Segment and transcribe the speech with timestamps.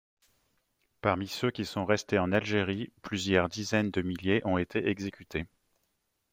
[1.01, 5.45] Parmi ceux qui sont restés en Algérie, plusieurs dizaines de milliers ont été exécutés.